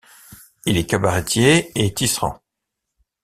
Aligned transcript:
Il 0.65 0.77
est 0.77 0.87
cabaretier 0.87 1.71
et 1.79 1.93
tisserand. 1.93 2.41